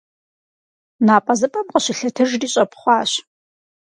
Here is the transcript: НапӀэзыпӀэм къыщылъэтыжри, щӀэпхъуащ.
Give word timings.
НапӀэзыпӀэм 1.05 1.67
къыщылъэтыжри, 1.73 2.47
щӀэпхъуащ. 2.53 3.11